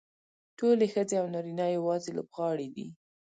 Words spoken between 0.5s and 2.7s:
ټولې ښځې او نارینه یوازې لوبغاړي